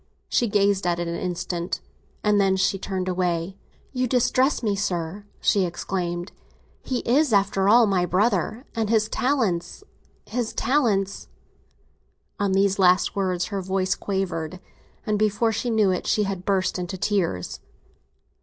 [0.27, 1.79] She gazed at it an instant,
[2.23, 3.55] and then she turned away.
[3.93, 6.31] "You distress me, sir!" she exclaimed.
[6.81, 9.83] "He is, after all, my brother, and his talents,
[10.25, 11.27] his talents—"
[12.39, 14.59] On these last words her voice quavered,
[15.05, 17.59] and before he knew it she had burst into tears.